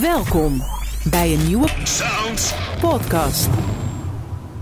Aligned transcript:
Welkom 0.00 0.62
bij 1.10 1.32
een 1.32 1.46
nieuwe 1.46 1.68
Sounds. 1.82 2.54
podcast. 2.80 3.48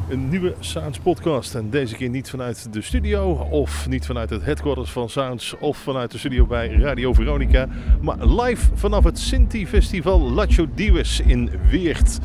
Een 0.09 0.29
nieuwe 0.29 0.55
Sounds 0.61 0.99
podcast. 0.99 1.55
En 1.55 1.71
deze 1.71 1.95
keer 1.95 2.09
niet 2.09 2.31
vanuit 2.31 2.73
de 2.73 2.83
studio 2.83 3.31
of 3.51 3.89
niet 3.89 4.07
vanuit 4.07 4.31
het 4.31 4.45
headquarters 4.45 4.91
van 4.91 5.09
Sounds 5.09 5.55
of 5.61 5.77
vanuit 5.79 6.11
de 6.11 6.19
studio 6.19 6.47
bij 6.47 6.69
Radio 6.69 7.13
Veronica. 7.13 7.69
Maar 8.01 8.27
live 8.27 8.71
vanaf 8.75 9.05
het 9.05 9.19
Sinti 9.19 9.67
Festival 9.67 10.21
Lacho 10.21 10.67
Diwes 10.75 11.21
in 11.21 11.51
Weert. 11.71 12.19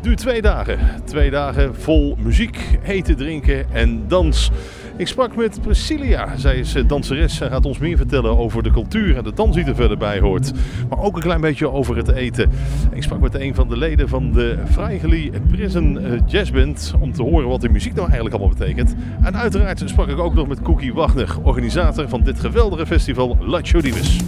Duurt 0.00 0.18
twee 0.18 0.42
dagen. 0.42 0.78
Twee 1.04 1.30
dagen 1.30 1.74
vol 1.74 2.16
muziek, 2.18 2.78
eten, 2.82 3.16
drinken 3.16 3.72
en 3.72 4.08
dans. 4.08 4.50
Ik 4.96 5.08
sprak 5.08 5.36
met 5.36 5.60
Priscilla. 5.60 6.36
Zij 6.36 6.56
is 6.56 6.74
eh, 6.74 6.88
danseres 6.88 7.40
en 7.40 7.50
gaat 7.50 7.66
ons 7.66 7.78
meer 7.78 7.96
vertellen 7.96 8.38
over 8.38 8.62
de 8.62 8.70
cultuur 8.70 9.16
en 9.16 9.24
de 9.24 9.32
dans 9.32 9.54
die 9.54 9.64
er 9.64 9.74
verder 9.74 9.98
bij 9.98 10.20
hoort. 10.20 10.52
Maar 10.88 10.98
ook 10.98 11.16
een 11.16 11.22
klein 11.22 11.40
beetje 11.40 11.70
over 11.70 11.96
het 11.96 12.08
eten. 12.08 12.50
Ik 12.92 13.02
sprak 13.02 13.20
met 13.20 13.34
een 13.34 13.54
van 13.54 13.68
de 13.68 13.76
leden 13.76 14.08
van 14.08 14.32
de 14.32 14.58
Vrijgeli 14.64 15.30
Prison 15.48 15.98
eh, 15.98 16.20
Jazzband 16.26 16.94
om 17.00 17.12
te 17.12 17.22
horen 17.22 17.48
wat 17.48 17.60
de 17.60 17.68
muziek 17.68 17.94
nou 17.94 18.06
eigenlijk 18.06 18.34
allemaal 18.34 18.56
betekent. 18.58 18.94
En 19.22 19.36
uiteraard 19.36 19.82
sprak 19.84 20.08
ik 20.08 20.18
ook 20.18 20.34
nog 20.34 20.48
met 20.48 20.62
Cookie 20.62 20.94
Wagner, 20.94 21.36
organisator 21.42 22.08
van 22.08 22.22
dit 22.22 22.40
geweldige 22.40 22.86
festival. 22.86 23.36
Laat 23.40 23.68
je 23.68 23.80
divas, 23.80 24.18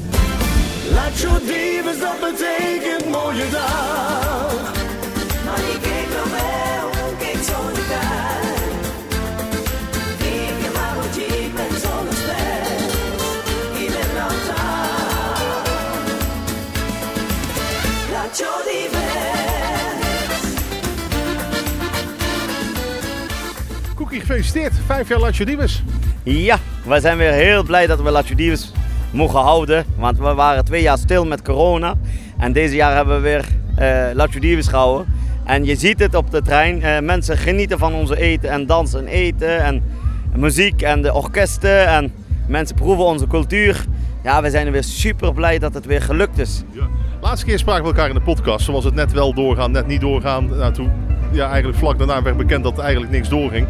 dat 2.00 2.20
betekent 2.20 3.10
mooie 3.12 3.50
dag. 3.50 3.73
Gefeliciteerd. 24.20 24.72
Vijf 24.86 25.08
jaar 25.08 25.18
Lacho. 25.18 25.44
Ja, 26.22 26.58
we 26.84 27.00
zijn 27.00 27.16
weer 27.18 27.32
heel 27.32 27.62
blij 27.62 27.86
dat 27.86 28.02
we 28.02 28.10
Lacho 28.10 28.34
Divas 28.34 28.72
mogen 29.10 29.40
houden. 29.40 29.84
Want 29.96 30.18
we 30.18 30.34
waren 30.34 30.64
twee 30.64 30.82
jaar 30.82 30.98
stil 30.98 31.26
met 31.26 31.42
corona. 31.42 31.94
En 32.38 32.52
deze 32.52 32.74
jaar 32.74 32.94
hebben 32.94 33.14
we 33.14 33.20
weer 33.20 33.44
eh 33.76 34.14
Lacho 34.14 34.38
Divas 34.38 34.68
gehouden. 34.68 35.06
En 35.44 35.64
je 35.64 35.76
ziet 35.76 35.98
het 35.98 36.14
op 36.14 36.30
de 36.30 36.42
trein. 36.42 36.82
eh, 36.82 37.00
mensen 37.00 37.38
genieten 37.38 37.78
van 37.78 37.94
onze 37.94 38.16
eten 38.20 38.50
en 38.50 38.66
dansen 38.66 39.00
en 39.00 39.06
eten. 39.06 39.58
En 39.64 39.82
muziek 40.36 40.82
en 40.82 41.02
de 41.02 41.12
orkesten. 41.14 41.86
En 41.86 42.12
mensen 42.48 42.76
proeven 42.76 43.04
onze 43.04 43.26
cultuur. 43.26 43.84
Ja, 44.22 44.42
we 44.42 44.50
zijn 44.50 44.66
er 44.66 44.72
weer 44.72 44.84
super 44.84 45.34
blij 45.34 45.58
dat 45.58 45.74
het 45.74 45.86
weer 45.86 46.02
gelukt 46.02 46.38
is. 46.38 46.62
Ja. 46.70 46.88
Laatste 47.20 47.46
keer 47.46 47.58
spraken 47.58 47.82
we 47.82 47.88
elkaar 47.88 48.08
in 48.08 48.14
de 48.14 48.20
podcast. 48.20 48.64
Zoals 48.64 48.84
het 48.84 48.94
net 48.94 49.12
wel 49.12 49.34
doorgaan, 49.34 49.70
net 49.70 49.86
niet 49.86 50.00
doorgaan. 50.00 50.46
Nou, 50.48 50.72
toen, 50.72 50.90
ja, 51.34 51.48
eigenlijk 51.48 51.78
vlak 51.78 51.98
daarna 51.98 52.22
werd 52.22 52.36
bekend 52.36 52.64
dat 52.64 52.78
eigenlijk 52.78 53.12
niks 53.12 53.28
doorging. 53.28 53.66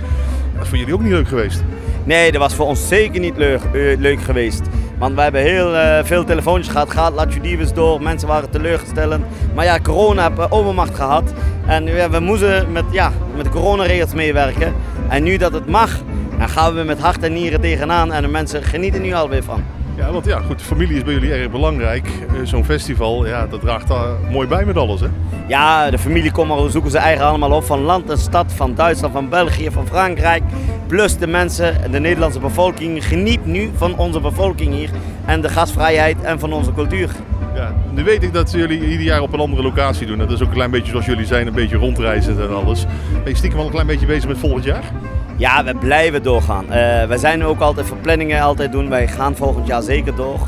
Dat 0.55 0.63
is 0.63 0.69
voor 0.69 0.79
jullie 0.79 0.95
ook 0.95 1.03
niet 1.03 1.13
leuk 1.13 1.29
geweest. 1.29 1.63
Nee, 2.05 2.33
dat 2.33 2.41
was 2.41 2.55
voor 2.55 2.67
ons 2.67 2.89
zeker 2.89 3.21
niet 3.21 3.37
leuk, 3.37 3.61
eh, 3.73 3.99
leuk 3.99 4.23
geweest. 4.23 4.63
Want 4.99 5.15
we 5.15 5.21
hebben 5.21 5.41
heel 5.41 5.77
eh, 5.77 6.05
veel 6.05 6.25
telefoontjes 6.25 6.73
gehad. 6.73 6.91
Gaat 6.91 7.43
Divas 7.43 7.75
door. 7.75 8.03
Mensen 8.03 8.29
waren 8.29 8.51
teleurgesteld. 8.51 9.21
Maar 9.55 9.65
ja, 9.65 9.79
corona 9.81 10.29
heeft 10.29 10.39
eh, 10.39 10.47
overmacht 10.53 10.95
gehad. 10.95 11.33
En 11.67 12.11
we 12.11 12.21
moesten 12.21 12.73
met, 12.73 12.85
ja, 12.91 13.13
met 13.37 13.45
de 13.45 13.51
coronaregels 13.51 14.15
meewerken. 14.15 14.75
En 15.09 15.23
nu 15.23 15.37
dat 15.37 15.53
het 15.53 15.67
mag, 15.67 16.01
dan 16.39 16.49
gaan 16.49 16.75
we 16.75 16.83
met 16.83 17.01
hart 17.01 17.23
en 17.23 17.33
nieren 17.33 17.61
tegenaan. 17.61 18.13
En 18.13 18.23
de 18.23 18.29
mensen 18.29 18.63
genieten 18.63 19.03
nu 19.03 19.13
alweer 19.13 19.43
van. 19.43 19.63
Ja, 19.97 20.13
want 20.13 20.25
ja, 20.27 20.41
goed, 20.41 20.63
familie 20.63 20.97
is 20.97 21.03
bij 21.05 21.13
jullie 21.13 21.33
erg 21.33 21.51
belangrijk. 21.51 22.07
Eh, 22.07 22.35
Zo'n 22.43 22.65
festival, 22.65 23.27
ja, 23.27 23.47
dat 23.47 23.61
draagt 23.61 23.89
daar 23.89 24.09
mooi 24.31 24.49
bij 24.49 24.65
met 24.65 24.77
alles, 24.77 25.01
hè? 25.01 25.07
Ja, 25.49 25.91
de 25.91 25.99
familie 25.99 26.31
komt 26.33 26.49
maar 26.49 26.71
zoeken 26.71 26.91
ze 26.91 26.99
eigen 26.99 27.25
allemaal 27.25 27.51
op. 27.51 27.65
Van 27.65 27.81
land 27.81 28.11
en 28.11 28.19
stad, 28.19 28.53
van 28.53 28.75
Duitsland, 28.75 29.13
van 29.13 29.29
België, 29.29 29.71
van 29.71 29.87
Frankrijk. 29.87 30.43
Plus 30.87 31.17
de 31.17 31.27
mensen, 31.27 31.91
de 31.91 32.01
Nederlandse 32.01 32.41
bevolking, 32.41 33.07
geniet 33.07 33.47
nu 33.47 33.71
van 33.77 33.97
onze 33.97 34.21
bevolking 34.21 34.75
hier. 34.75 34.91
En 35.25 35.41
de 35.41 35.49
gastvrijheid 35.49 36.23
en 36.23 36.39
van 36.39 36.53
onze 36.53 36.73
cultuur. 36.73 37.11
Ja, 37.55 37.75
nu 37.91 38.05
weet 38.05 38.23
ik 38.23 38.33
dat 38.33 38.51
jullie 38.53 38.81
ieder 38.89 39.05
jaar 39.07 39.21
op 39.21 39.33
een 39.33 39.41
andere 39.41 39.63
locatie 39.63 40.07
doen. 40.07 40.19
Dat 40.19 40.31
is 40.31 40.41
ook 40.43 40.49
een 40.49 40.55
klein 40.55 40.71
beetje 40.71 40.91
zoals 40.91 41.07
jullie 41.07 41.27
zijn, 41.27 41.47
een 41.47 41.53
beetje 41.55 41.77
rondreizen 41.77 42.41
en 42.41 42.55
alles. 42.55 42.85
Ben 43.23 43.33
je 43.33 43.37
stiekem 43.37 43.59
al 43.59 43.65
een 43.65 43.71
klein 43.71 43.87
beetje 43.87 44.07
bezig 44.07 44.29
met 44.29 44.39
volgend 44.39 44.65
jaar? 44.65 44.83
Ja, 45.37 45.65
we 45.65 45.75
blijven 45.75 46.23
doorgaan. 46.23 46.71
Eh 46.71 47.07
we 47.07 47.19
zijn 47.19 47.45
ook 47.45 47.61
altijd 47.61 47.87
voor 47.87 47.97
planningen 47.97 48.43
altijd 48.43 48.73
doen. 48.73 48.89
Wij 48.89 49.09
gaan 49.09 49.37
volgend 49.37 49.67
jaar 49.67 49.83
zeker 49.83 50.15
door. 50.15 50.39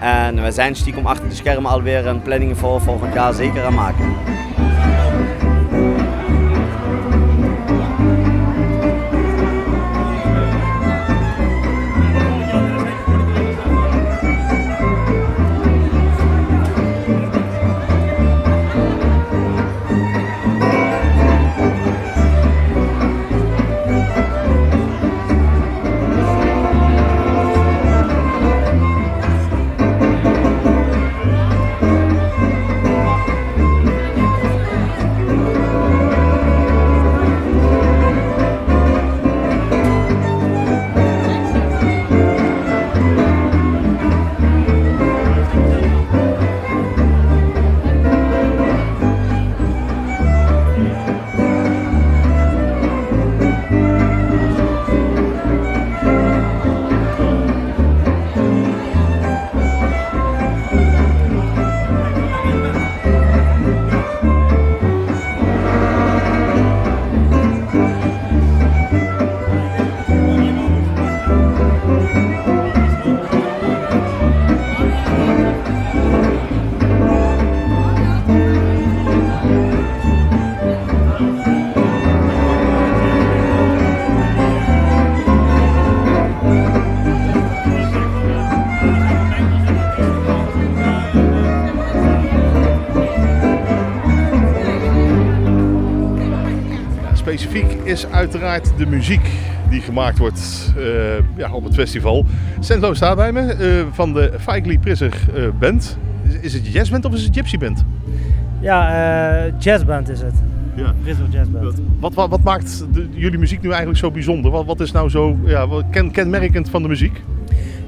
En 0.00 0.42
we 0.42 0.50
zijn 0.50 0.74
stiekem 0.74 1.06
achter 1.06 1.28
de 1.28 1.34
schermen 1.34 1.70
alweer 1.70 2.06
een 2.06 2.22
planning 2.22 2.58
voor 2.58 2.80
volgend 2.80 3.14
jaar 3.14 3.32
zeker 3.32 3.64
aan 3.64 3.74
maken. 3.74 4.14
Uiteraard 98.22 98.72
de 98.76 98.86
muziek 98.86 99.30
die 99.70 99.80
gemaakt 99.80 100.18
wordt 100.18 100.72
eh, 100.76 100.84
ja, 101.36 101.52
op 101.52 101.64
het 101.64 101.74
festival. 101.74 102.24
Sendlo 102.60 102.94
staat 102.94 103.16
bij 103.16 103.32
me 103.32 103.40
eh, 103.40 103.84
van 103.92 104.12
de 104.12 104.32
Feigli 104.40 104.78
Prisser 104.78 105.12
eh, 105.34 105.42
Band. 105.58 105.98
Is, 106.28 106.34
is 106.40 106.52
het 106.52 106.72
jazzband 106.72 107.04
of 107.04 107.14
is 107.14 107.22
het 107.24 107.34
gypsy 107.36 107.58
band? 107.58 107.84
Ja, 108.60 109.48
jazzband 109.58 110.08
is 110.08 110.20
het. 110.20 110.34
Ja. 110.74 110.94
Jazzband. 111.30 111.80
Wat, 112.00 112.14
wat, 112.14 112.28
wat 112.28 112.42
maakt 112.42 112.84
de- 112.92 113.08
jullie 113.10 113.38
muziek 113.38 113.62
nu 113.62 113.68
eigenlijk 113.68 113.98
zo 113.98 114.10
bijzonder? 114.10 114.50
Wat, 114.50 114.64
wat 114.66 114.80
is 114.80 114.92
nou 114.92 115.08
zo 115.08 115.36
ja, 115.44 115.66
ken, 115.90 116.10
kenmerkend 116.10 116.70
van 116.70 116.82
de 116.82 116.88
muziek? 116.88 117.22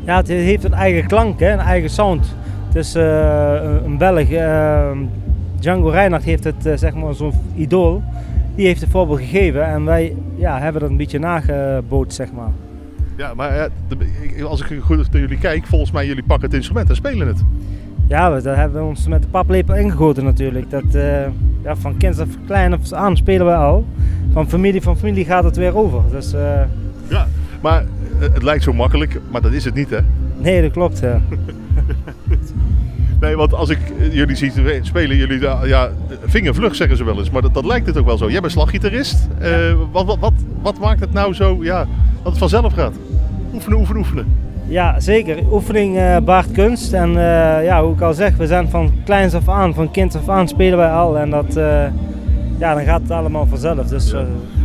Ja, 0.05 0.17
het 0.17 0.29
heeft 0.29 0.65
een 0.65 0.75
eigen 0.75 1.07
klank, 1.07 1.41
hè, 1.41 1.53
een 1.53 1.59
eigen 1.59 1.91
sound. 1.91 2.35
Het 2.67 2.77
is 2.77 2.95
een 2.95 3.99
Belg, 3.99 4.29
Django 5.59 5.89
Reinhardt 5.89 6.25
heeft 6.25 6.45
het, 6.45 6.69
zeg 6.75 6.95
maar, 6.95 7.15
zo'n 7.15 7.33
idool. 7.55 8.03
Die 8.55 8.67
heeft 8.67 8.81
het 8.81 8.91
voorbeeld 8.91 9.19
gegeven 9.19 9.67
en 9.67 9.85
wij 9.85 10.17
ja, 10.37 10.59
hebben 10.59 10.81
dat 10.81 10.91
een 10.91 10.97
beetje 10.97 11.19
nageboot, 11.19 12.13
zeg 12.15 12.33
maar. 12.33 12.51
Ja, 13.17 13.35
maar 13.35 13.69
ik- 14.23 14.43
als 14.43 14.61
ik 14.61 14.79
goed 14.83 14.97
naar 15.13 15.21
jullie 15.21 15.39
kijk, 15.39 15.67
volgens 15.67 15.91
mij 15.91 16.07
jullie 16.07 16.23
pakken 16.23 16.47
het 16.47 16.57
instrument 16.57 16.89
en 16.89 16.97
spelen 16.97 17.27
het. 17.27 17.43
Ja, 18.09 18.33
we, 18.35 18.43
daar 18.43 18.57
hebben 18.57 18.81
we 18.83 18.87
ons 18.89 19.09
met 19.09 19.23
de 19.23 19.29
paplepel 19.29 19.75
ingegoten 19.75 20.25
natuurlijk. 20.25 20.71
Dat, 20.71 20.95
eh, 20.95 21.21
ja, 21.63 21.77
van 21.77 21.97
kind 21.97 22.21
af 22.21 22.29
klein 22.47 22.73
af 22.73 22.93
aan 22.93 23.17
spelen 23.17 23.47
we 23.47 23.55
al. 23.55 23.85
Van 24.33 24.49
familie 24.49 24.83
van 24.83 24.97
familie 24.99 25.25
gaat 25.25 25.45
het 25.45 25.57
weer 25.57 25.77
over. 25.77 26.01
Dus 26.11 26.33
eh, 26.33 26.61
Ja, 27.09 27.27
maar 27.63 27.81
eh, 27.81 28.33
het 28.33 28.43
lijkt 28.43 28.63
zo 28.63 28.73
makkelijk, 28.73 29.21
maar 29.31 29.41
dat 29.43 29.53
is 29.53 29.65
het 29.65 29.75
niet 29.75 29.91
hè. 29.91 29.99
nee, 30.41 30.63
dat 30.63 30.71
klopt. 30.71 30.99
ja. 30.99 31.21
Nee, 33.25 33.37
want 33.37 33.55
als 33.55 33.69
ik 33.69 33.79
jullie 34.11 34.37
zie 34.37 34.53
spelen, 34.83 35.17
jullie 35.17 35.41
ja, 35.65 35.91
vingervlug 36.25 36.75
zeggen 36.75 36.97
ze 36.97 37.05
wel 37.05 37.19
eens, 37.19 37.31
maar 37.31 37.43
dat, 37.43 37.55
dat 37.55 37.65
lijkt 37.65 37.87
het 37.87 37.99
ook 37.99 38.07
wel 38.07 38.19
zo. 38.19 38.31
Jij 38.31 38.41
bent 38.41 38.53
slaggitarist. 38.53 39.29
Eh, 39.39 39.51
wat, 39.93 40.07
wat, 40.07 40.19
wat, 40.19 40.33
wat 40.63 40.79
maakt 40.79 41.01
het 41.01 41.13
nou 41.13 41.35
zo 41.35 41.59
ja, 41.61 41.79
dat 42.23 42.33
het 42.33 42.39
vanzelf 42.39 42.73
gaat? 42.73 42.93
Oefenen, 43.55 43.79
oefenen, 43.79 44.01
oefenen. 44.01 44.27
Ja, 44.67 45.01
zeker. 45.01 45.39
Oefening 45.53 45.99
eh, 45.99 46.17
baart 46.19 46.53
kunst. 46.53 46.93
En 46.93 47.09
eh, 47.09 47.65
ja, 47.65 47.83
hoe 47.83 47.95
ik 47.95 48.01
al 48.01 48.15
zeg, 48.15 48.37
we 48.37 48.47
zijn 48.47 48.69
van 48.69 48.93
kleins 49.05 49.35
af 49.35 49.49
aan, 49.49 49.75
van 49.75 49.91
kind 49.91 50.17
af 50.17 50.29
aan 50.29 50.49
spelen 50.49 50.79
wij 50.79 50.91
al. 50.91 51.19
En 51.19 51.31
dat, 51.31 51.55
ja, 52.59 52.75
dan 52.75 52.85
gaat 52.85 53.01
het 53.01 53.11
allemaal 53.11 53.47
vanzelf. 53.47 53.87
Dus 53.87 54.15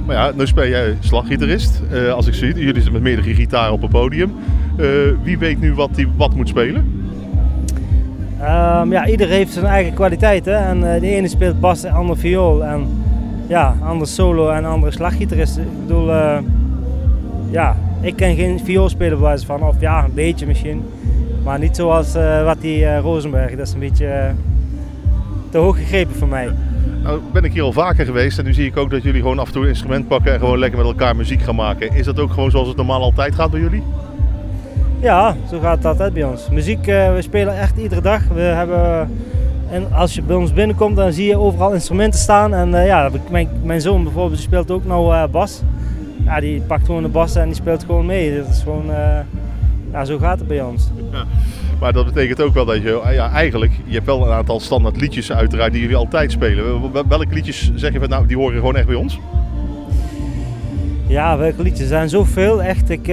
Maar 0.06 0.16
ja, 0.16 0.32
nu 0.36 0.48
speel 0.48 0.68
jij 0.68 0.98
slaggitarist. 1.00 1.82
Als 2.14 2.28
ik 2.28 2.34
zie, 2.34 2.54
jullie 2.54 2.74
zitten 2.74 2.94
met 2.94 3.02
meerdere 3.02 3.34
gitaren 3.34 3.74
op 3.74 3.82
het 3.82 3.92
podium. 3.92 4.34
Wie 5.24 5.38
weet 5.38 5.60
nu 5.60 5.74
wat 5.74 5.90
hij 5.96 6.08
wat 6.18 6.36
moet 6.36 6.48
spelen? 6.48 6.99
Ehm, 8.42 8.92
ja, 8.92 9.08
ieder 9.08 9.28
heeft 9.28 9.54
zijn 9.54 9.66
eigen 9.66 9.94
kwaliteiten. 9.94 10.58
En 10.58 10.94
eh, 10.94 11.02
de 11.02 11.08
ene 11.08 11.28
speelt 11.28 11.60
bas, 11.60 11.82
de 11.82 11.90
ander 11.90 12.18
viool. 12.18 12.66
En 12.66 12.88
ja, 13.48 13.76
ander 13.84 14.08
solo 14.08 14.50
en 14.50 14.66
andere 14.66 14.92
slaggitarist. 14.92 15.58
Ik 15.58 15.88
bedoel, 15.88 16.12
eh, 16.12 16.38
ja, 17.52 17.76
ik 18.02 18.16
ken 18.16 18.36
geen 18.36 18.60
viool 18.64 18.90
spelen 18.90 19.20
bij 19.20 19.38
van. 19.38 19.64
Of 19.64 19.76
ja, 19.80 20.04
een 20.04 20.14
beetje 20.14 20.46
misschien. 20.46 20.84
Maar 21.44 21.60
niet 21.60 21.76
zoals 21.76 22.16
eh, 22.16 22.44
wat 22.44 22.62
die 22.62 22.98
Rosenberg. 22.98 23.56
Dat 23.56 23.68
is 23.68 23.74
een 23.74 23.80
beetje 23.80 24.32
te 25.50 25.58
hoog 25.58 25.78
gegrepen 25.78 26.16
voor 26.16 26.28
mij. 26.28 26.50
Nou 27.04 27.20
ben 27.34 27.44
ik 27.44 27.54
hier 27.54 27.64
al 27.64 27.74
vaker 27.74 28.06
geweest 28.06 28.40
en 28.40 28.46
nu 28.46 28.54
zie 28.54 28.66
ik 28.66 28.78
ook 28.78 28.90
dat 28.90 29.04
jullie 29.04 29.22
gewoon 29.22 29.40
af 29.40 29.48
en 29.48 29.54
toe 29.54 29.64
een 29.64 29.70
instrument 29.70 30.08
pakken 30.08 30.34
en 30.34 30.40
gewoon 30.40 30.60
lekker 30.60 30.80
met 30.80 30.88
elkaar 30.88 31.16
muziek 31.16 31.42
gaan 31.42 31.56
maken. 31.56 31.94
Is 31.94 32.06
dat 32.06 32.20
ook 32.20 32.32
gewoon 32.32 32.52
zoals 32.52 32.68
het 32.68 32.78
normaal 32.78 33.02
altijd 33.02 33.36
gaat 33.36 33.52
bij 33.52 33.60
jullie? 33.60 33.84
Ja, 35.02 35.36
zo 35.50 35.60
gaat 35.60 35.86
altijd 35.86 36.14
bij 36.14 36.24
ons. 36.24 36.50
Muziek, 36.50 36.88
eh, 36.88 37.14
we 37.14 37.22
spelen 37.22 37.60
echt 37.60 37.78
iedere 37.78 38.02
dag. 38.02 38.22
We 38.34 38.42
hebben, 38.42 39.10
en 39.72 39.94
als 39.94 40.14
je 40.14 40.22
bij 40.22 40.36
ons 40.36 40.54
binnenkomt, 40.54 40.96
dan 40.96 41.14
zie 41.14 41.28
je 41.28 41.38
overal 41.38 41.74
instrumenten 41.74 42.20
staan. 42.20 42.54
En 42.54 42.74
eh, 42.74 42.86
ja, 42.86 43.10
mijn, 43.32 43.48
mijn 43.64 43.82
zoon 43.82 44.04
bijvoorbeeld 44.04 44.34
die 44.38 44.48
speelt 44.48 44.72
ook 44.72 44.86
nou 44.86 45.14
eh, 45.16 45.24
bas. 45.32 45.62
Ja, 46.26 46.40
die 46.40 46.62
pakt 46.62 46.86
gewoon 46.86 47.02
de 47.04 47.08
bas 47.10 47.36
en 47.36 47.46
die 47.46 47.56
speelt 47.56 47.84
gewoon 47.84 48.06
mee. 48.06 48.38
Dat 48.38 48.48
is 48.48 48.62
gewoon, 48.64 48.86
ja, 49.92 50.06
zo 50.06 50.18
gaat 50.18 50.40
het 50.40 50.48
bij 50.48 50.62
ons. 50.62 50.90
Maar 51.80 51.94
dat 51.94 52.06
betekent 52.06 52.42
ook 52.42 52.54
wel 52.54 52.66
dat 52.66 52.82
je, 52.82 53.02
ja, 53.12 53.32
eigenlijk, 53.32 53.72
je 53.86 53.94
hebt 53.94 54.06
wel 54.06 54.26
een 54.26 54.32
aantal 54.34 54.60
standaard 54.60 55.02
liedjes 55.02 55.32
uiteraard 55.32 55.72
die 55.72 55.82
jullie 55.82 55.96
altijd 55.96 56.32
spelen. 56.32 56.92
Wel- 56.92 57.04
Welke 57.08 57.34
liedjes 57.34 57.72
zeg 57.76 57.94
je 57.94 58.00
van, 58.00 58.10
nou, 58.10 58.28
die 58.28 58.38
horen 58.38 58.56
gewoon 58.56 58.76
echt 58.76 58.86
bij 58.86 58.96
ons? 58.96 59.20
Ja, 61.08 61.38
welke 61.38 61.62
liedjes? 61.62 61.82
Er 61.82 61.88
zijn 61.88 62.10
zoveel, 62.10 62.64
echt. 62.64 62.90
Ik, 62.90 63.08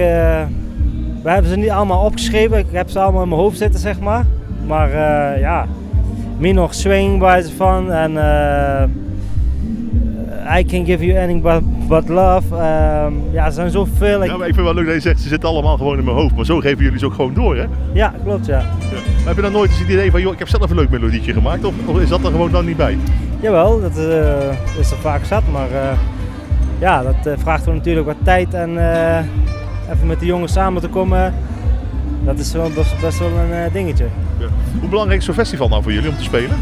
we 1.27 1.33
hebben 1.33 1.51
ze 1.51 1.57
niet 1.57 1.69
allemaal 1.69 2.05
opgeschreven. 2.05 2.57
Ik 2.57 2.65
heb 2.71 2.89
ze 2.89 2.99
allemaal 2.99 3.21
in 3.23 3.29
mijn 3.29 3.41
hoofd 3.41 3.57
zitten, 3.57 3.79
zeg 3.79 3.99
maar. 3.99 4.25
Maar 4.67 4.89
eh, 4.89 5.39
ja, 5.39 5.65
Minor 6.37 6.73
Swing 6.73 7.19
bij 7.19 7.41
ze 7.41 7.55
van. 7.55 7.91
En 7.91 8.17
eh, 8.17 8.83
I 10.59 10.65
Can 10.65 10.85
Give 10.85 11.05
You 11.05 11.17
Anything 11.17 11.41
But, 11.41 11.87
but 11.87 12.07
Love. 12.09 12.55
Ehm, 12.55 13.13
ja, 13.31 13.45
er 13.45 13.51
zijn 13.51 13.69
zoveel. 13.71 14.23
Ik- 14.23 14.29
Ja, 14.29 14.37
maar 14.37 14.47
ik 14.47 14.53
vind 14.53 14.65
wel 14.65 14.75
leuk 14.75 14.85
dat 14.85 14.93
je 14.95 14.99
zegt, 15.01 15.21
ze 15.21 15.27
zitten 15.27 15.49
allemaal 15.49 15.77
gewoon 15.77 15.97
in 15.97 16.03
mijn 16.03 16.17
hoofd. 16.17 16.35
Maar 16.35 16.45
zo 16.45 16.59
geven 16.59 16.83
jullie 16.83 16.99
ze 16.99 17.05
ook 17.05 17.13
gewoon 17.13 17.33
door, 17.33 17.55
hè? 17.57 17.65
ja, 17.93 18.13
klopt 18.23 18.45
ja. 18.45 18.57
Ja. 18.59 18.65
Maar 19.17 19.25
heb 19.25 19.35
je 19.35 19.41
dan 19.41 19.51
nooit 19.51 19.69
eens 19.69 19.79
het 19.79 19.89
idee 19.89 20.11
van, 20.11 20.21
joh, 20.21 20.33
ik 20.33 20.39
heb 20.39 20.47
zelf 20.47 20.69
een 20.69 20.75
leuk 20.75 20.89
melodietje 20.89 21.33
gemaakt? 21.33 21.65
Of, 21.65 21.73
of 21.85 21.99
is 21.99 22.09
dat 22.09 22.23
er 22.23 22.31
gewoon 22.31 22.51
dan 22.51 22.65
niet 22.65 22.77
bij? 22.77 22.97
Jawel, 23.39 23.81
dat 23.81 23.97
eh, 23.97 24.79
is 24.79 24.91
er 24.91 24.97
vaak 24.97 25.25
zat. 25.25 25.43
Maar 25.51 25.67
ja, 26.79 27.03
dat 27.03 27.39
vraagt 27.39 27.65
wel 27.65 27.73
natuurlijk 27.73 28.07
wat 28.07 28.15
tijd. 28.23 28.53
En 28.53 28.77
even 29.91 30.07
met 30.07 30.19
de 30.19 30.25
jongens 30.25 30.53
samen 30.53 30.81
te 30.81 30.87
komen, 30.87 31.33
dat 32.23 32.39
is 32.39 32.53
wel 32.53 32.69
best, 32.69 33.01
best 33.01 33.19
wel 33.19 33.29
een 33.29 33.51
eh, 33.51 33.73
dingetje. 33.73 34.05
Hoe 34.79 34.89
belangrijk 34.89 35.19
is 35.19 35.25
zo'n 35.25 35.33
festival 35.33 35.67
nou 35.67 35.83
voor 35.83 35.93
jullie 35.93 36.09
om 36.09 36.15
te 36.15 36.23
spelen? 36.23 36.57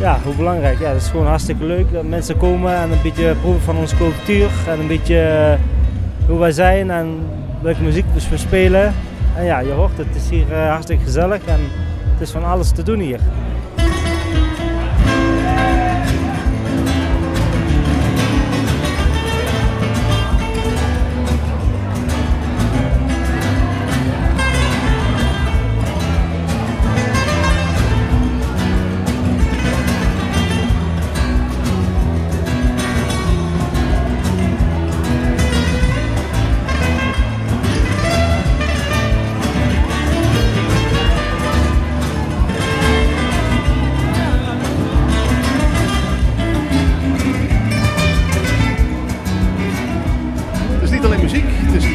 Ja, 0.00 0.18
hoe 0.24 0.34
belangrijk. 0.34 0.78
Ja, 0.78 0.92
dat 0.92 1.00
is 1.00 1.08
gewoon 1.08 1.26
hartstikke 1.26 1.64
leuk 1.64 1.92
dat 1.92 2.04
mensen 2.04 2.36
komen 2.36 2.74
en 2.74 2.90
een 2.90 3.02
beetje 3.02 3.34
proeven 3.40 3.62
van 3.62 3.76
onze 3.76 3.96
cultuur. 3.96 4.48
En 4.68 4.80
een 4.80 4.86
beetje 4.86 5.20
eh, 5.20 5.58
hoe 6.28 6.38
wij 6.38 6.52
zijn 6.52 6.90
en 6.90 7.18
welke 7.62 7.82
muziek 7.82 8.04
we 8.28 8.36
spelen. 8.36 8.94
En 9.36 9.44
ja, 9.44 9.58
je 9.58 9.70
hoort 9.70 9.96
het, 9.96 10.06
het 10.06 10.16
is 10.16 10.28
hier 10.30 10.52
eh, 10.52 10.68
hartstikke 10.68 11.04
gezellig 11.04 11.44
en 11.44 11.60
het 12.12 12.20
is 12.20 12.30
van 12.30 12.44
alles 12.44 12.70
te 12.70 12.82
doen 12.82 12.98
hier. 12.98 13.20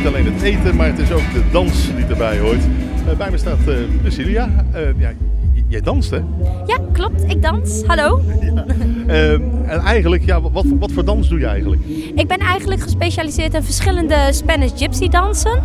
Niet 0.05 0.13
alleen 0.13 0.33
het 0.33 0.41
eten, 0.41 0.75
maar 0.75 0.87
het 0.87 0.99
is 0.99 1.11
ook 1.11 1.33
de 1.33 1.41
dans 1.51 1.95
die 1.95 2.05
erbij 2.05 2.39
hoort. 2.39 2.63
Eh, 3.07 3.17
bij 3.17 3.31
me 3.31 3.37
staat 3.37 3.67
eh 3.67 3.75
Priscilla. 4.01 4.49
Eh, 4.71 4.81
ja, 4.97 5.11
jij 5.67 5.81
danst, 5.81 6.09
hè? 6.09 6.17
Ja, 6.65 6.77
klopt. 6.91 7.23
Ik 7.27 7.41
dans. 7.41 7.83
Hallo. 7.85 8.19
Eh, 9.06 9.31
en 9.31 9.79
eigenlijk, 9.79 10.25
ja, 10.25 10.41
wat, 10.41 10.65
wat 10.79 10.91
voor 10.91 11.06
dans 11.06 11.29
doe 11.29 11.39
je 11.39 11.45
eigenlijk? 11.45 11.81
Ik 12.15 12.27
ben 12.27 12.38
eigenlijk 12.38 12.81
gespecialiseerd 12.81 13.53
in 13.53 13.63
verschillende 13.63 14.15
Spanish 14.31 14.71
gypsy 14.75 15.07
dansen. 15.07 15.62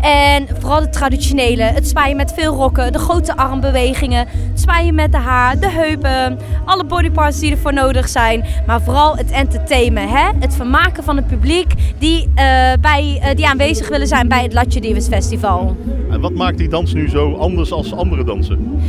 En 0.00 0.46
vooral 0.58 0.80
de 0.80 0.88
traditionele. 0.88 1.62
Het 1.62 1.88
zwaaien 1.88 2.16
met 2.16 2.32
veel 2.32 2.54
rokken, 2.54 2.92
de 2.92 2.98
grote 2.98 3.36
armbewegingen, 3.36 4.26
het 4.28 4.60
zwaaien 4.60 4.94
met 4.94 5.12
de 5.12 5.18
haar, 5.18 5.58
de 5.60 5.70
heupen, 5.70 6.38
alle 6.64 6.84
bodyparts 6.84 7.40
die 7.40 7.50
ervoor 7.50 7.72
nodig 7.72 8.08
zijn. 8.08 8.44
Maar 8.66 8.82
vooral 8.82 9.16
het 9.16 9.30
entertainen, 9.30 10.08
hè? 10.08 10.30
het 10.38 10.54
vermaken 10.54 11.04
van 11.04 11.16
het 11.16 11.26
publiek 11.26 11.72
die, 11.98 12.22
eh, 12.34 12.72
bij, 12.80 13.18
eh, 13.22 13.36
die 13.36 13.46
aanwezig 13.46 13.88
willen 13.88 14.06
zijn 14.06 14.28
bij 14.28 14.42
het 14.42 14.52
Latje 14.52 14.80
Davis 14.80 15.06
Festival. 15.06 15.76
En 16.10 16.20
wat 16.20 16.34
maakt 16.34 16.58
die 16.58 16.68
dans 16.68 16.94
nu 16.94 17.08
zo 17.08 17.34
anders 17.34 17.72
als 17.72 17.94
andere 17.94 18.24
dansen? 18.24 18.80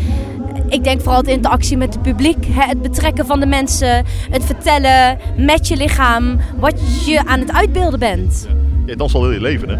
Ik 0.67 0.83
denk 0.83 1.01
vooral 1.01 1.23
de 1.23 1.31
interactie 1.31 1.77
met 1.77 1.93
het 1.93 2.03
publiek, 2.03 2.45
hè, 2.45 2.67
het 2.67 2.81
betrekken 2.81 3.25
van 3.25 3.39
de 3.39 3.45
mensen, 3.45 4.05
het 4.29 4.45
vertellen 4.45 5.17
met 5.37 5.67
je 5.67 5.75
lichaam 5.75 6.39
wat 6.59 7.05
je 7.05 7.25
aan 7.25 7.39
het 7.39 7.51
uitbeelden 7.51 7.99
bent. 7.99 8.47
Jij 8.85 8.95
danst 8.95 9.15
al 9.15 9.21
heel 9.21 9.31
je 9.31 9.41
leven, 9.41 9.69
hè? 9.69 9.77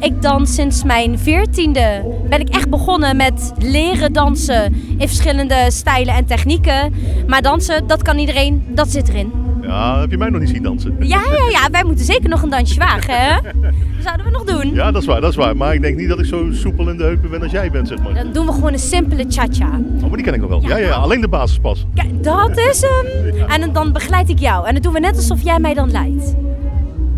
Ik 0.00 0.22
dans 0.22 0.54
sinds 0.54 0.84
mijn 0.84 1.18
veertiende. 1.18 2.02
Ben 2.28 2.40
ik 2.40 2.48
echt 2.48 2.68
begonnen 2.68 3.16
met 3.16 3.52
leren 3.58 4.12
dansen 4.12 4.74
in 4.98 5.08
verschillende 5.08 5.66
stijlen 5.68 6.14
en 6.14 6.24
technieken. 6.24 6.94
Maar 7.26 7.42
dansen, 7.42 7.86
dat 7.86 8.02
kan 8.02 8.18
iedereen, 8.18 8.64
dat 8.68 8.88
zit 8.88 9.08
erin. 9.08 9.41
Ja, 9.62 10.00
heb 10.00 10.10
je 10.10 10.18
mij 10.18 10.28
nog 10.28 10.40
niet 10.40 10.48
zien 10.48 10.62
dansen? 10.62 10.96
Ja, 10.98 11.20
ja, 11.30 11.48
ja, 11.50 11.70
wij 11.70 11.84
moeten 11.84 12.04
zeker 12.04 12.28
nog 12.28 12.42
een 12.42 12.50
dansje 12.50 12.78
wagen, 12.78 13.14
hè? 13.18 13.34
Dat 13.42 13.72
zouden 14.04 14.26
we 14.26 14.32
nog 14.32 14.44
doen. 14.44 14.74
Ja, 14.74 14.90
dat 14.92 15.02
is 15.02 15.08
waar, 15.08 15.20
dat 15.20 15.30
is 15.30 15.36
waar. 15.36 15.56
Maar 15.56 15.74
ik 15.74 15.82
denk 15.82 15.96
niet 15.96 16.08
dat 16.08 16.18
ik 16.18 16.24
zo 16.24 16.46
soepel 16.52 16.88
in 16.88 16.96
de 16.96 17.02
heupen 17.04 17.30
ben 17.30 17.42
als 17.42 17.50
jij 17.52 17.70
bent, 17.70 17.88
zeg 17.88 18.02
maar. 18.02 18.14
Dan 18.14 18.32
doen 18.32 18.46
we 18.46 18.52
gewoon 18.52 18.72
een 18.72 18.78
simpele 18.78 19.24
cha-cha. 19.28 19.80
Oh, 19.94 20.00
maar 20.00 20.10
die 20.16 20.22
ken 20.22 20.34
ik 20.34 20.40
nog 20.40 20.48
wel. 20.48 20.62
Ja, 20.62 20.68
Ja, 20.76 20.86
ja, 20.86 20.94
alleen 20.94 21.20
de 21.20 21.28
basis 21.28 21.58
pas. 21.58 21.86
Kijk, 21.94 22.22
dat 22.24 22.58
is 22.58 22.82
hem. 22.88 23.34
En 23.48 23.72
dan 23.72 23.92
begeleid 23.92 24.28
ik 24.28 24.38
jou. 24.38 24.66
En 24.66 24.72
dan 24.72 24.82
doen 24.82 24.92
we 24.92 25.00
net 25.00 25.16
alsof 25.16 25.42
jij 25.42 25.58
mij 25.58 25.74
dan 25.74 25.90
leidt. 25.90 26.34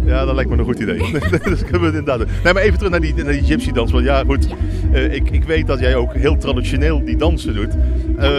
Ja, 0.04 0.24
dat 0.24 0.34
lijkt 0.34 0.50
me 0.50 0.56
een 0.56 0.64
goed 0.64 0.78
idee. 0.80 0.98
dus 1.44 1.62
kunnen 1.62 1.80
we 1.80 1.86
inderdaad 1.86 2.18
doen. 2.18 2.28
Nee, 2.44 2.52
maar 2.52 2.62
even 2.62 2.76
terug 2.76 2.90
naar 2.92 3.00
die, 3.00 3.14
naar 3.14 3.32
die 3.32 3.42
gypsy 3.44 3.72
dans. 3.72 3.92
Want 3.92 4.04
ja, 4.04 4.22
goed. 4.26 4.48
eh, 4.92 5.14
ik, 5.14 5.30
ik 5.30 5.44
weet 5.44 5.66
dat 5.66 5.78
jij 5.80 5.96
ook 5.96 6.14
heel 6.14 6.36
traditioneel 6.36 7.04
die 7.04 7.16
dansen 7.16 7.54
doet. 7.54 7.70
Eh, 8.18 8.30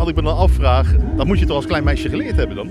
wat 0.00 0.08
ik 0.08 0.14
me 0.14 0.22
dan 0.22 0.36
afvraag, 0.36 0.94
dan 1.16 1.26
moet 1.26 1.38
je 1.38 1.46
al 1.46 1.54
als 1.54 1.66
klein 1.66 1.84
meisje 1.84 2.08
geleerd 2.08 2.36
hebben 2.36 2.56
dan. 2.56 2.68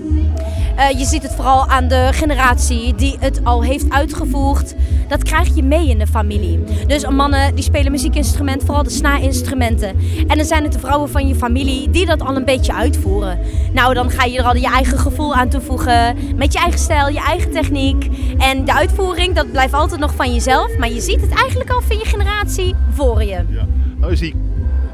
Eh, 0.76 0.98
je 0.98 1.04
ziet 1.04 1.22
het 1.22 1.34
vooral 1.34 1.66
aan 1.66 1.88
de 1.88 2.08
generatie 2.12 2.94
die 2.94 3.16
het 3.20 3.40
al 3.44 3.62
heeft 3.62 3.90
uitgevoerd. 3.90 4.74
Dat 5.08 5.22
krijg 5.22 5.54
je 5.54 5.62
mee 5.62 5.88
in 5.88 5.98
de 5.98 6.06
familie. 6.06 6.58
Dus 6.86 7.08
mannen 7.08 7.54
die 7.54 7.64
spelen 7.64 7.92
muziekinstrumenten, 7.92 8.66
vooral 8.66 8.82
de 8.84 8.90
snaarinstrumenten. 8.90 9.96
En 10.26 10.36
dan 10.36 10.46
zijn 10.46 10.62
het 10.62 10.72
de 10.72 10.78
vrouwen 10.78 11.10
van 11.10 11.28
je 11.28 11.34
familie 11.34 11.90
die 11.90 12.06
dat 12.06 12.20
al 12.20 12.36
een 12.36 12.44
beetje 12.44 12.74
uitvoeren. 12.74 13.38
Nou, 13.72 13.94
dan 13.94 14.10
ga 14.10 14.24
je 14.24 14.38
er 14.38 14.44
al 14.44 14.56
je 14.56 14.68
eigen 14.68 14.98
gevoel 14.98 15.34
aan 15.34 15.48
toevoegen. 15.48 16.16
Met 16.36 16.52
je 16.52 16.58
eigen 16.58 16.80
stijl, 16.80 17.08
je 17.08 17.20
eigen 17.20 17.50
techniek. 17.50 18.08
En 18.38 18.64
de 18.64 18.74
uitvoering, 18.74 19.34
dat 19.34 19.50
blijft 19.50 19.74
altijd 19.74 20.00
nog 20.00 20.14
van 20.14 20.34
jezelf. 20.34 20.76
Maar 20.78 20.90
je 20.90 21.00
ziet 21.00 21.20
het 21.20 21.34
eigenlijk 21.34 21.70
al 21.70 21.80
van 21.80 21.96
je 21.96 22.04
generatie 22.04 22.74
voor 22.90 23.22
je. 23.22 23.44
Ja. 23.48 23.66
Nou 23.98 24.12
is 24.12 24.18
die 24.18 24.34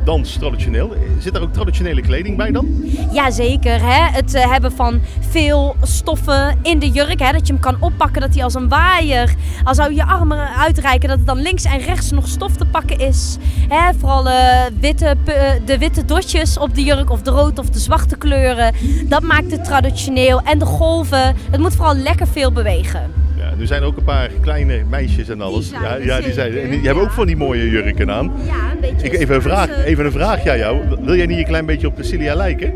dans 0.06 0.36
traditioneel. 0.38 0.94
Zit 1.18 1.32
daar 1.32 1.42
ook 1.42 1.52
traditionele 1.52 2.00
kleding 2.00 2.36
bij 2.36 2.50
dan? 2.50 2.66
Jazeker, 3.12 3.80
het 4.12 4.34
eh, 4.34 4.50
hebben 4.50 4.72
van 4.72 5.00
veel 5.20 5.76
stoffen 5.82 6.58
in 6.62 6.78
de 6.78 6.88
jurk. 6.88 7.20
Hè? 7.20 7.32
Dat 7.32 7.46
je 7.46 7.52
hem 7.52 7.62
kan 7.62 7.76
oppakken, 7.80 8.20
dat 8.20 8.34
hij 8.34 8.44
als 8.44 8.54
een 8.54 8.68
waaier, 8.68 9.34
als 9.64 9.76
zou 9.76 9.90
je 9.90 9.96
je 9.96 10.04
armen 10.04 10.56
uitreiken, 10.56 11.08
dat 11.08 11.18
het 11.18 11.26
dan 11.26 11.38
links 11.38 11.64
en 11.64 11.78
rechts 11.78 12.10
nog 12.10 12.28
stof 12.28 12.56
te 12.56 12.64
pakken 12.64 12.98
is. 12.98 13.36
Hè? 13.68 13.94
Vooral 13.98 14.28
eh, 14.28 14.60
witte, 14.80 15.16
eh, 15.24 15.50
de 15.64 15.78
witte 15.78 16.04
dotjes 16.04 16.58
op 16.58 16.74
de 16.74 16.82
jurk, 16.82 17.10
of 17.10 17.22
de 17.22 17.30
rood 17.30 17.58
of 17.58 17.70
de 17.70 17.78
zwarte 17.78 18.16
kleuren. 18.16 18.74
Dat 19.08 19.22
maakt 19.22 19.50
het 19.50 19.64
traditioneel. 19.64 20.40
En 20.40 20.58
de 20.58 20.66
golven, 20.66 21.36
het 21.50 21.60
moet 21.60 21.74
vooral 21.74 21.94
lekker 21.94 22.26
veel 22.26 22.52
bewegen. 22.52 23.25
Nu 23.58 23.66
zijn 23.66 23.80
er 23.82 23.86
ook 23.88 23.96
een 23.96 24.04
paar 24.04 24.28
kleine 24.40 24.84
meisjes 24.88 25.28
en 25.28 25.40
alles. 25.40 25.68
zijn 25.68 25.82
ja, 25.82 25.94
er 25.96 26.04
ja, 26.04 26.20
die 26.20 26.32
zijn 26.32 26.58
En 26.58 26.70
die 26.70 26.80
hebben 26.80 27.02
ook 27.04 27.10
van 27.10 27.26
die 27.26 27.36
mooie 27.36 27.70
jurken 27.70 28.10
aan. 28.10 28.32
Ja, 28.46 28.52
een 28.72 28.80
beetje. 28.80 29.06
Ik, 29.06 29.12
even, 29.12 29.34
een 29.34 29.42
vraag, 29.42 29.84
even 29.84 30.04
een 30.04 30.12
vraag 30.12 30.46
aan 30.46 30.58
jou. 30.58 30.78
Wil 31.02 31.16
jij 31.16 31.26
niet 31.26 31.38
een 31.38 31.44
klein 31.44 31.66
beetje 31.66 31.86
op 31.86 31.94
Cecilia 31.96 32.34
lijken? 32.34 32.72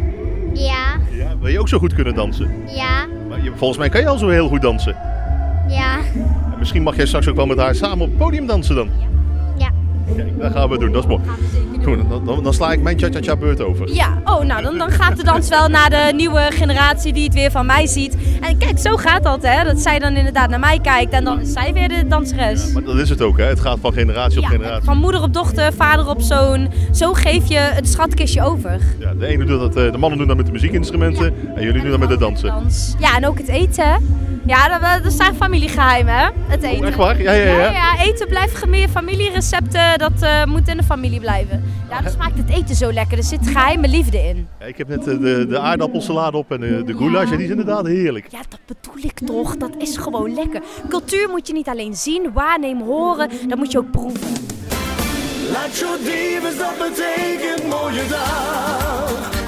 Ja, 0.55 0.97
Ja. 1.11 1.35
Wil 1.41 1.49
je 1.51 1.61
ook 1.61 1.69
zo 1.69 1.79
goed 1.79 1.95
kunnen 1.95 2.15
dansen? 2.15 2.51
ja, 2.67 3.07
Maar 3.29 3.43
je- 3.43 3.53
volgens 3.57 3.79
mij 3.79 3.89
kan 3.89 4.01
je 4.01 4.09
al 4.09 4.19
zo 4.19 4.29
heel 4.29 4.49
goed 4.49 4.63
dansen. 4.63 4.97
ja, 5.69 5.97
En 6.53 6.59
misschien 6.59 6.83
mag 6.83 6.97
jij 6.97 7.07
straks 7.07 7.29
ook 7.29 7.37
wel 7.37 7.47
met 7.47 7.59
haar 7.59 7.75
samen 7.75 8.01
op 8.01 8.09
het 8.09 8.19
podium 8.19 8.47
dansen 8.47 8.75
dan. 8.75 8.91
Kijk, 10.17 10.39
dat 10.41 10.53
gaan 10.53 10.69
we 10.69 10.79
doen. 10.79 10.93
Dat 10.93 11.03
is 11.03 11.09
mooi. 11.09 11.23
Goed, 11.85 12.09
dan, 12.09 12.25
dan, 12.25 12.43
dan 12.43 12.55
sla 12.55 12.73
ik 12.73 12.81
mijn 12.83 12.99
cha-cha-cha 12.99 13.37
beurt 13.37 13.61
over. 13.61 13.95
Ja, 13.95 14.21
oh, 14.25 14.41
nou 14.45 14.63
dan, 14.63 14.79
dan 14.79 14.91
gaat 14.91 15.17
de 15.17 15.25
dans 15.25 15.49
wel 15.49 15.69
naar 15.69 15.91
de 15.91 16.13
nieuwe 16.17 16.47
generatie 16.51 17.13
die 17.13 17.25
het 17.25 17.35
weer 17.35 17.51
van 17.51 17.67
mij 17.67 17.87
ziet. 17.87 18.17
En 18.41 18.59
kijk, 18.59 18.79
zo 18.79 18.97
gaat 18.97 19.23
dat, 19.23 19.43
hè? 19.43 19.65
Dat 19.65 19.79
zij 19.81 19.99
dan 19.99 20.17
inderdaad 20.17 20.51
naar 20.51 20.59
mij 20.61 20.79
kijkt 20.83 21.13
en 21.13 21.25
dan 21.25 21.41
is 21.41 21.53
zij 21.53 21.73
weer 21.73 21.89
de 21.89 22.07
danseres. 22.09 22.73
Maar 22.73 22.83
dat 22.83 22.97
is 22.97 23.09
het 23.09 23.23
ook, 23.23 23.39
hè? 23.39 23.45
Het 23.45 23.61
gaat 23.61 23.79
van 23.81 23.93
generatie 23.93 24.39
op 24.39 24.45
Ja, 24.45 24.51
generatie. 24.51 24.85
van 24.85 24.97
moeder 24.99 25.23
op 25.23 25.35
dochter, 25.35 25.73
vader 25.73 26.09
op 26.09 26.21
zoon. 26.21 26.69
Zo 26.93 27.13
geef 27.13 27.49
je 27.49 27.59
het 27.59 27.89
schatkistje 27.89 28.43
over. 28.43 28.79
Ja, 28.99 29.15
de 29.15 29.27
ene 29.27 29.45
doet 29.45 29.61
dat, 29.61 29.77
eh, 29.77 29.93
de 29.93 29.99
mannen 29.99 30.19
doen 30.19 30.27
dat 30.29 30.37
met 30.37 30.47
de 30.47 30.53
muziekinstrumenten 30.53 31.35
en 31.55 31.63
jullie 31.63 31.81
doen 31.83 31.91
dat 31.91 32.01
met 32.01 32.09
de 32.09 32.19
dansen. 32.19 32.49
Dans. 32.49 32.95
Ja, 32.99 33.17
en 33.17 33.27
ook 33.27 33.39
het 33.39 33.49
eten. 33.49 34.19
Ja, 34.47 34.69
dat, 34.79 35.03
dat 35.03 35.13
zijn 35.13 35.35
familiegeheimen, 35.35 36.15
hè? 36.15 36.27
Het 36.47 36.63
eten. 36.63 36.81
Oh, 36.81 36.87
echt 36.87 36.97
waar? 36.97 37.23
Ja, 37.23 37.33
ja, 37.33 37.45
ja. 37.45 37.59
Ja, 37.59 37.71
ja, 37.71 38.03
eten 38.03 38.29
blijft 38.29 38.55
gemeen. 38.57 38.89
Familierecepten, 38.89 39.99
dat 40.01 40.23
eh, 40.23 40.45
moet 40.45 40.69
in 40.69 40.77
de 40.77 40.83
familie 40.83 41.21
blijven. 41.21 41.63
Ja, 41.91 42.01
dan 42.01 42.13
smaakt 42.13 42.39
het 42.39 42.51
eten 42.51 42.75
zo 42.75 42.93
lekker. 42.93 43.19
Er 43.19 43.25
zit 43.25 43.49
geheime 43.49 43.89
liefde 43.89 44.19
in. 44.19 44.49
Ja, 44.59 44.67
ik 44.67 44.79
heb 44.79 44.89
net 44.89 45.07
eh, 45.07 45.19
de, 45.19 45.47
de 45.49 45.59
aardappelsalade 45.59 46.37
op 46.37 46.51
en 46.51 46.63
eh, 46.63 46.87
de 46.87 46.97
goulash 46.97 47.31
en 47.31 47.37
die 47.37 47.45
is 47.45 47.51
inderdaad 47.51 47.87
heerlijk. 47.87 48.27
Ja, 48.31 48.41
dat 48.49 48.61
bedoel 48.67 49.05
ik 49.05 49.19
toch. 49.25 49.57
Dat 49.57 49.71
is 49.79 49.97
gewoon 49.97 50.35
lekker. 50.35 50.63
Cultuur 50.89 51.29
moet 51.29 51.47
je 51.47 51.53
niet 51.53 51.69
alleen 51.69 51.95
zien, 51.95 52.33
waarnemen, 52.33 52.87
horen. 52.87 53.31
Dat 53.49 53.59
moet 53.59 53.73
je 53.73 53.79
ook 53.79 53.91
proeven. 53.91 54.29
Laat 55.53 55.81
dat 56.59 56.79
betekent 56.79 57.69
mooie 57.69 58.07
dag. 58.09 59.40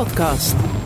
Podcast. 0.00 0.79